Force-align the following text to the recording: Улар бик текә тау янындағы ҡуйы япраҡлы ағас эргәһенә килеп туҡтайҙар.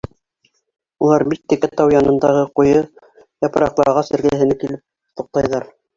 Улар 1.07 1.25
бик 1.33 1.41
текә 1.53 1.69
тау 1.81 1.93
янындағы 1.95 2.41
ҡуйы 2.61 2.81
япраҡлы 3.47 3.87
ағас 3.93 4.11
эргәһенә 4.19 4.59
килеп 4.65 4.85
туҡтайҙар. 5.21 5.69